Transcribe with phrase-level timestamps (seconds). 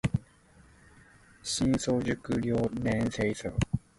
[1.43, 3.51] 深思熟慮諗清楚